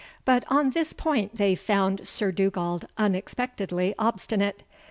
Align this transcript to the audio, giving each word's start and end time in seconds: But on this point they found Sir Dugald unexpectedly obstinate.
But 0.25 0.45
on 0.47 0.71
this 0.71 0.93
point 0.93 1.37
they 1.37 1.53
found 1.53 2.07
Sir 2.07 2.31
Dugald 2.31 2.85
unexpectedly 2.97 3.93
obstinate. 3.99 4.63